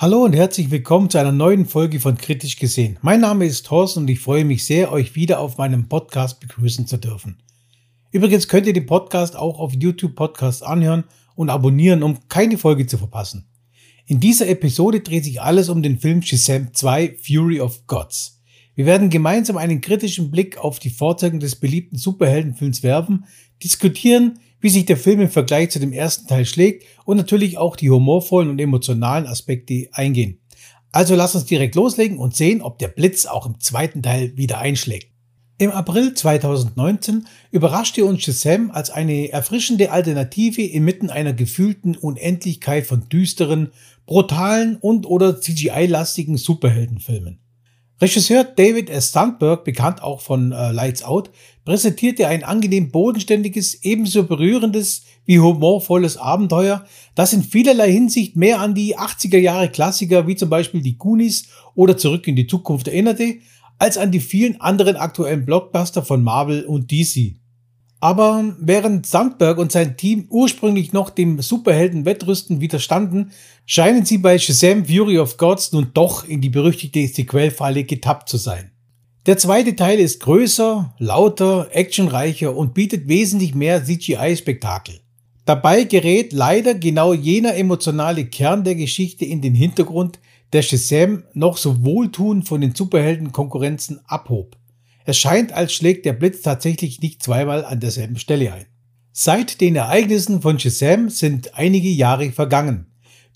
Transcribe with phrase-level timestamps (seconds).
[0.00, 2.96] Hallo und herzlich willkommen zu einer neuen Folge von Kritisch gesehen.
[3.02, 6.86] Mein Name ist Thorsten und ich freue mich sehr, euch wieder auf meinem Podcast begrüßen
[6.86, 7.36] zu dürfen.
[8.10, 12.86] Übrigens könnt ihr den Podcast auch auf YouTube Podcast anhören und abonnieren, um keine Folge
[12.86, 13.44] zu verpassen.
[14.06, 18.40] In dieser Episode dreht sich alles um den Film Shazam 2 Fury of Gods.
[18.74, 23.26] Wir werden gemeinsam einen kritischen Blick auf die Vorzeichen des beliebten Superheldenfilms werfen,
[23.62, 27.76] diskutieren, wie sich der Film im Vergleich zu dem ersten Teil schlägt und natürlich auch
[27.76, 30.38] die humorvollen und emotionalen Aspekte eingehen.
[30.92, 34.58] Also lass uns direkt loslegen und sehen, ob der Blitz auch im zweiten Teil wieder
[34.58, 35.10] einschlägt.
[35.58, 43.08] Im April 2019 überraschte uns Shazam als eine erfrischende Alternative inmitten einer gefühlten Unendlichkeit von
[43.10, 43.70] düsteren,
[44.06, 47.40] brutalen und oder CGI-lastigen Superheldenfilmen.
[48.00, 49.12] Regisseur David S.
[49.12, 51.30] Sandberg, bekannt auch von äh, Lights Out,
[51.66, 58.74] präsentierte ein angenehm bodenständiges, ebenso berührendes wie humorvolles Abenteuer, das in vielerlei Hinsicht mehr an
[58.74, 63.36] die 80er Jahre Klassiker wie zum Beispiel die Goonies oder Zurück in die Zukunft erinnerte,
[63.78, 67.36] als an die vielen anderen aktuellen Blockbuster von Marvel und DC.
[68.00, 73.32] Aber während Sandberg und sein Team ursprünglich noch dem Superhelden-Wettrüsten widerstanden,
[73.66, 78.38] scheinen sie bei Shazam Fury of Gods nun doch in die berüchtigte Sequelfalle getappt zu
[78.38, 78.70] sein.
[79.26, 85.00] Der zweite Teil ist größer, lauter, actionreicher und bietet wesentlich mehr CGI-Spektakel.
[85.44, 90.20] Dabei gerät leider genau jener emotionale Kern der Geschichte in den Hintergrund,
[90.54, 94.56] der Shazam noch so wohltuend von den Superhelden-Konkurrenzen abhob.
[95.04, 98.66] Es scheint, als schlägt der Blitz tatsächlich nicht zweimal an derselben Stelle ein.
[99.12, 102.86] Seit den Ereignissen von Shazam sind einige Jahre vergangen.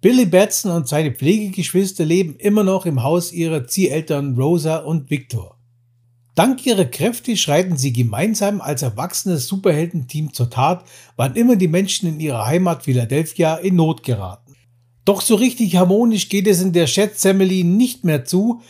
[0.00, 5.58] Billy Batson und seine Pflegegeschwister leben immer noch im Haus ihrer Zieheltern Rosa und Victor.
[6.36, 10.84] Dank ihrer Kräfte schreiten sie gemeinsam als erwachsenes Superheldenteam zur Tat,
[11.16, 14.54] wann immer die Menschen in ihrer Heimat Philadelphia in Not geraten.
[15.06, 18.60] Doch so richtig harmonisch geht es in der Chat Family nicht mehr zu,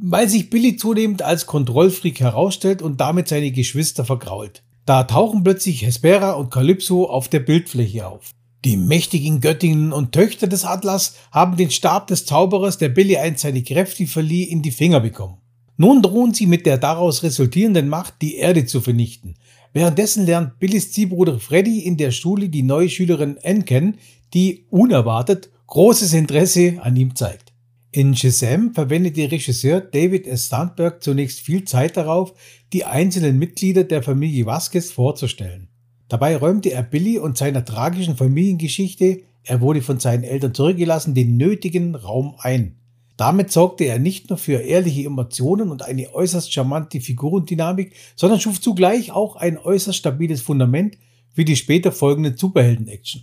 [0.00, 4.62] weil sich Billy zunehmend als Kontrollfreak herausstellt und damit seine Geschwister vergrault.
[4.86, 8.32] Da tauchen plötzlich Hespera und Calypso auf der Bildfläche auf.
[8.64, 13.42] Die mächtigen Göttinnen und Töchter des Atlas haben den Stab des Zauberers, der Billy einst
[13.42, 15.38] seine Kräfte verlieh, in die Finger bekommen.
[15.76, 19.34] Nun drohen sie mit der daraus resultierenden Macht, die Erde zu vernichten.
[19.72, 23.98] Währenddessen lernt Billys Ziehbruder Freddy in der Schule die neue Schülerin Anne kennen,
[24.32, 27.53] die unerwartet großes Interesse an ihm zeigt.
[27.96, 30.48] In Shazam verwendet der Regisseur David S.
[30.48, 32.34] Sandberg zunächst viel Zeit darauf,
[32.72, 35.68] die einzelnen Mitglieder der Familie Vasquez vorzustellen.
[36.08, 41.36] Dabei räumte er Billy und seiner tragischen Familiengeschichte, er wurde von seinen Eltern zurückgelassen, den
[41.36, 42.80] nötigen Raum ein.
[43.16, 48.60] Damit sorgte er nicht nur für ehrliche Emotionen und eine äußerst charmante Figurendynamik, sondern schuf
[48.60, 50.98] zugleich auch ein äußerst stabiles Fundament
[51.32, 53.22] für die später folgende Superhelden-Action.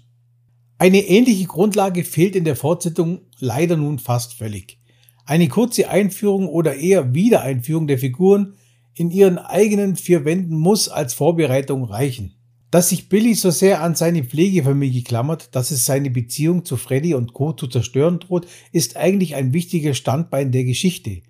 [0.82, 4.80] Eine ähnliche Grundlage fehlt in der Fortsetzung leider nun fast völlig.
[5.28, 8.56] Eine kurze Einführung oder eher Wiedereinführung der Figuren
[8.96, 12.34] in ihren eigenen vier Wänden muss als Vorbereitung reichen.
[12.72, 17.14] Dass sich Billy so sehr an seine Pflegefamilie klammert, dass es seine Beziehung zu Freddy
[17.14, 17.54] und Co.
[17.54, 21.22] zu zerstören droht, ist eigentlich ein wichtiger Standbein der Geschichte.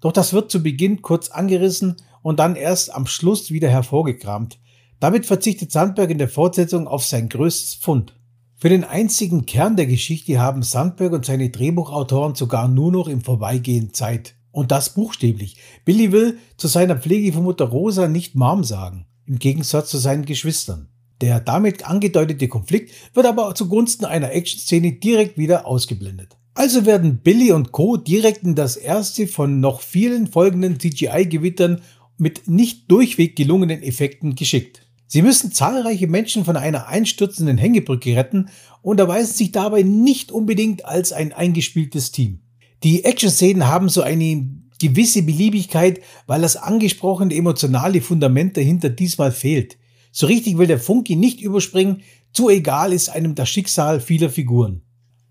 [0.00, 4.60] Doch das wird zu Beginn kurz angerissen und dann erst am Schluss wieder hervorgekramt.
[5.00, 8.14] Damit verzichtet Sandberg in der Fortsetzung auf sein größtes Fund.
[8.60, 13.22] Für den einzigen Kern der Geschichte haben Sandberg und seine Drehbuchautoren sogar nur noch im
[13.22, 14.34] Vorbeigehen Zeit.
[14.52, 15.56] Und das buchstäblich.
[15.86, 20.90] Billy will zu seiner Pflegevermutter Rosa nicht Mom sagen, im Gegensatz zu seinen Geschwistern.
[21.22, 26.36] Der damit angedeutete Konflikt wird aber zugunsten einer Action-Szene direkt wieder ausgeblendet.
[26.52, 27.96] Also werden Billy und Co.
[27.96, 31.80] direkt in das erste von noch vielen folgenden CGI-Gewittern
[32.18, 34.82] mit nicht durchweg gelungenen Effekten geschickt.
[35.12, 38.48] Sie müssen zahlreiche Menschen von einer einstürzenden Hängebrücke retten
[38.80, 42.42] und erweisen sich dabei nicht unbedingt als ein eingespieltes Team.
[42.84, 44.48] Die Action-Szenen haben so eine
[44.78, 49.78] gewisse Beliebigkeit, weil das angesprochene emotionale Fundament dahinter diesmal fehlt.
[50.12, 52.02] So richtig will der Funky nicht überspringen,
[52.32, 54.82] zu egal ist einem das Schicksal vieler Figuren.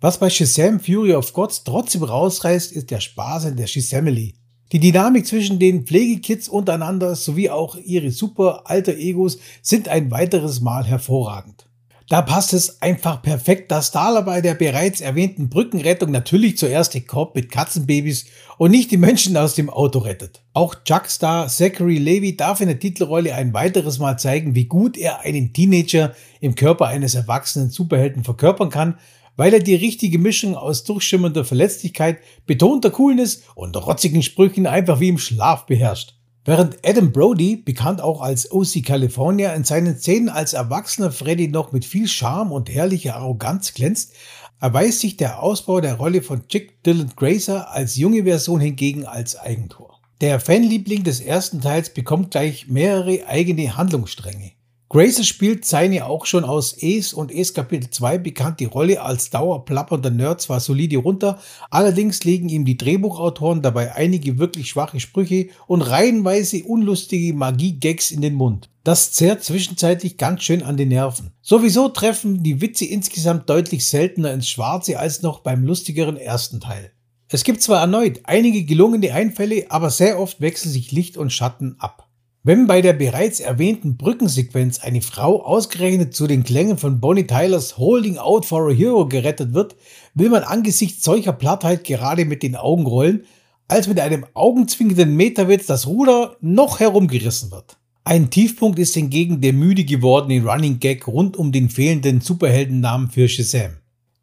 [0.02, 4.34] Was bei Shazam Fury of Gods trotzdem rausreißt, ist der Spaß in der Shazamily.
[4.72, 10.62] Die Dynamik zwischen den Pflegekids untereinander sowie auch ihre super alter Egos sind ein weiteres
[10.62, 11.66] Mal hervorragend.
[12.08, 17.08] Da passt es einfach perfekt, dass Starla bei der bereits erwähnten Brückenrettung natürlich zuerst den
[17.08, 18.26] Korb mit Katzenbabys
[18.58, 20.42] und nicht die Menschen aus dem Auto rettet.
[20.54, 25.22] Auch Chuckstar Zachary Levy darf in der Titelrolle ein weiteres Mal zeigen, wie gut er
[25.22, 28.98] einen Teenager im Körper eines erwachsenen Superhelden verkörpern kann,
[29.40, 35.08] weil er die richtige Mischung aus durchschimmernder Verletzlichkeit, betonter Coolness und rotzigen Sprüchen einfach wie
[35.08, 36.16] im Schlaf beherrscht.
[36.44, 41.72] Während Adam Brody, bekannt auch als OC California, in seinen Szenen als erwachsener Freddy noch
[41.72, 44.12] mit viel Charme und herrlicher Arroganz glänzt,
[44.60, 49.38] erweist sich der Ausbau der Rolle von Chick Dylan Grazer als junge Version hingegen als
[49.38, 50.02] Eigentor.
[50.20, 54.52] Der Fanliebling des ersten Teils bekommt gleich mehrere eigene Handlungsstränge.
[54.92, 60.10] Grazer spielt seine auch schon aus Ace und Ace Kapitel 2 bekannte Rolle als dauerplappernder
[60.10, 61.40] Nerd zwar solide runter,
[61.70, 68.22] allerdings legen ihm die Drehbuchautoren dabei einige wirklich schwache Sprüche und reihenweise unlustige Magie-Gags in
[68.22, 68.72] den Mund.
[68.84, 71.34] Das zehrt zwischenzeitlich ganz schön an den Nerven.
[71.44, 76.92] Sowieso treffen die Witze insgesamt deutlich seltener ins Schwarze als noch beim lustigeren ersten Teil.
[77.28, 81.76] Es gibt zwar erneut einige gelungene Einfälle, aber sehr oft wechseln sich Licht und Schatten
[81.78, 82.09] ab.
[82.42, 87.78] Wenn bei der bereits erwähnten Brückensequenz eine Frau ausgerechnet zu den Klängen von Bonnie Tylers
[87.78, 89.76] Holding Out for a Hero gerettet wird,
[90.14, 93.26] will man angesichts solcher Plattheit gerade mit den Augen rollen,
[93.68, 97.76] als mit einem augenzwingenden Meterwitz das Ruder noch herumgerissen wird.
[98.06, 103.28] Ein Tiefpunkt ist hingegen der müde gewordene Running Gag rund um den fehlenden Superheldennamen für
[103.28, 103.79] Shazam.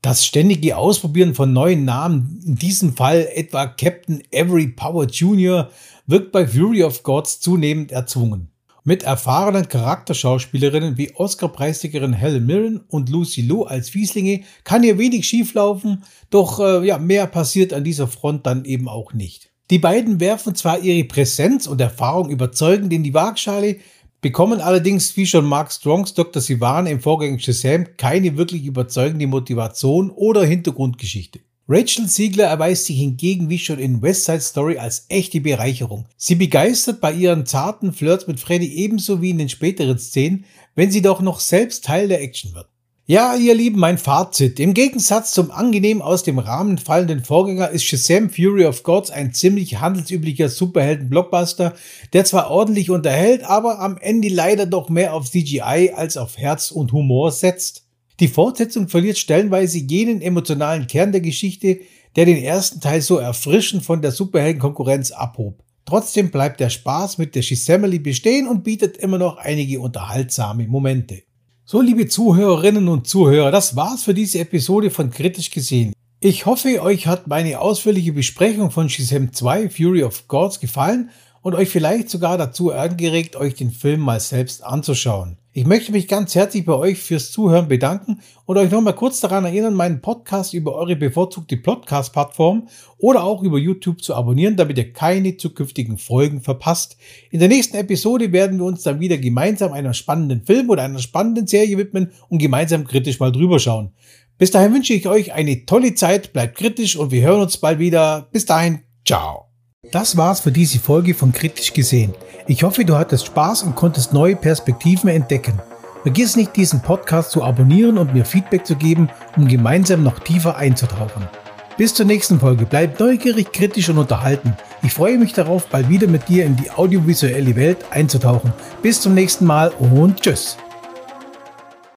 [0.06, 5.69] Das ständige Ausprobieren von neuen Namen, in diesem Fall etwa Captain Every Power Jr.,
[6.06, 8.53] wirkt bei Fury of Gods zunehmend erzwungen.
[8.85, 15.26] Mit erfahrenen Charakterschauspielerinnen wie Oscar-Preisträgerin Helen Mirren und Lucy Liu als Fieslinge kann hier wenig
[15.26, 19.50] schieflaufen, doch äh, ja, mehr passiert an dieser Front dann eben auch nicht.
[19.70, 23.79] Die beiden werfen zwar ihre Präsenz und Erfahrung überzeugend in die Waagschale,
[24.26, 26.43] bekommen allerdings, wie schon Mark Strongs Dr.
[26.43, 31.38] Sivan im Vorgänger Shazam, keine wirklich überzeugende Motivation oder Hintergrundgeschichte.
[31.69, 36.06] Rachel Siegler erweist sich hingegen wie schon in West Side Story als echte Bereicherung.
[36.17, 40.44] Sie begeistert bei ihren zarten Flirts mit Freddy ebenso wie in den späteren Szenen,
[40.75, 42.67] wenn sie doch noch selbst Teil der Action wird.
[43.08, 44.58] Ja, ihr Lieben, mein Fazit.
[44.58, 49.32] Im Gegensatz zum angenehm aus dem Rahmen fallenden Vorgänger ist Shazam Fury of Gods ein
[49.32, 51.75] ziemlich handelsüblicher Superhelden-Blockbuster,
[52.12, 56.73] der zwar ordentlich unterhält, aber am Ende leider doch mehr auf CGI als auf Herz
[56.73, 57.87] und Humor setzt.
[58.19, 61.79] Die Fortsetzung verliert stellenweise jenen emotionalen Kern der Geschichte,
[62.17, 65.62] der den ersten Teil so erfrischend von der Superheldenkonkurrenz abhob.
[65.85, 71.23] Trotzdem bleibt der Spaß mit der Shizamily bestehen und bietet immer noch einige unterhaltsame Momente.
[71.68, 75.92] So, liebe Zuhörerinnen und Zuhörer, das war's für diese Episode von Kritisch gesehen.
[76.20, 81.10] Ich hoffe, euch hat meine ausführliche Besprechung von Shazam 2 Fury of Gods gefallen
[81.46, 85.37] und euch vielleicht sogar dazu angeregt, euch den Film mal selbst anzuschauen.
[85.52, 89.44] Ich möchte mich ganz herzlich bei euch fürs Zuhören bedanken und euch nochmal kurz daran
[89.44, 92.66] erinnern, meinen Podcast über eure bevorzugte Podcast-Plattform
[92.98, 96.96] oder auch über YouTube zu abonnieren, damit ihr keine zukünftigen Folgen verpasst.
[97.31, 100.99] In der nächsten Episode werden wir uns dann wieder gemeinsam einem spannenden Film oder einer
[100.99, 103.92] spannenden Serie widmen und gemeinsam kritisch mal drüber schauen.
[104.37, 107.78] Bis dahin wünsche ich euch eine tolle Zeit, bleibt kritisch und wir hören uns bald
[107.78, 108.26] wieder.
[108.32, 109.45] Bis dahin, ciao.
[109.93, 112.12] Das war's für diese Folge von Kritisch gesehen.
[112.47, 115.61] Ich hoffe, du hattest Spaß und konntest neue Perspektiven entdecken.
[116.03, 120.56] Vergiss nicht, diesen Podcast zu abonnieren und mir Feedback zu geben, um gemeinsam noch tiefer
[120.56, 121.29] einzutauchen.
[121.77, 122.65] Bis zur nächsten Folge.
[122.65, 124.56] Bleib neugierig, kritisch und unterhalten.
[124.83, 128.52] Ich freue mich darauf, bald wieder mit dir in die audiovisuelle Welt einzutauchen.
[128.83, 130.57] Bis zum nächsten Mal und tschüss.